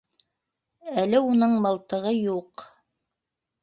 Әле 1.03 1.21
уның 1.27 1.55
мылтығы 1.69 2.17
юҡ. 2.19 2.69